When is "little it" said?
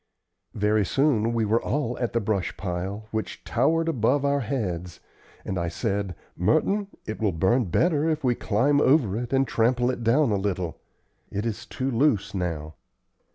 10.37-11.45